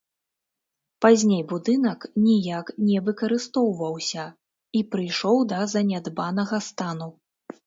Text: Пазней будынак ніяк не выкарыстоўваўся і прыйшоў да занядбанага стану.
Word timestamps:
Пазней 1.05 1.43
будынак 1.51 2.07
ніяк 2.27 2.71
не 2.87 3.03
выкарыстоўваўся 3.09 4.25
і 4.81 4.83
прыйшоў 4.95 5.37
да 5.53 5.61
занядбанага 5.77 6.57
стану. 6.71 7.09